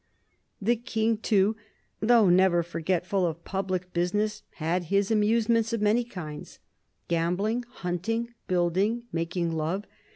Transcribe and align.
The 0.59 0.77
King 0.77 1.17
too, 1.17 1.55
though 1.99 2.27
never 2.27 2.63
forgetful 2.63 3.23
of 3.23 3.45
public 3.45 3.93
business, 3.93 4.41
had 4.55 4.85
his 4.85 5.11
amusements 5.11 5.73
of 5.73 5.79
many 5.83 6.03
kinds— 6.03 6.57
gambling, 7.07 7.65
hunting, 7.69 8.33
building, 8.47 9.03
making 9.11 9.51
love. 9.51 9.85